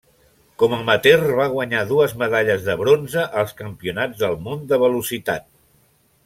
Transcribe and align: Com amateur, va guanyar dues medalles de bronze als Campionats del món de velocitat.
Com 0.61 0.71
amateur, 0.77 1.25
va 1.39 1.45
guanyar 1.51 1.83
dues 1.91 2.15
medalles 2.21 2.63
de 2.69 2.77
bronze 2.79 3.27
als 3.43 3.55
Campionats 3.61 4.23
del 4.25 4.35
món 4.49 4.65
de 4.73 4.81
velocitat. 4.87 5.47